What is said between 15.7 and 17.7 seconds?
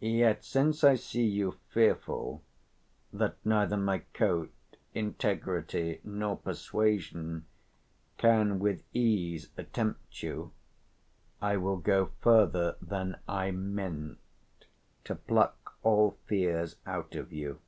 all fears out of you.